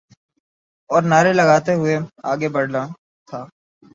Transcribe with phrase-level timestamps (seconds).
[0.89, 1.95] اورنعرے لگاتے ہوئے
[2.31, 2.81] آگے بڑھنا
[3.27, 3.39] تھا۔